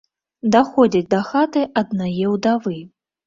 Даходзяць 0.53 1.09
да 1.13 1.19
хаты 1.27 1.63
аднае 1.83 2.25
ўдавы. 2.35 2.81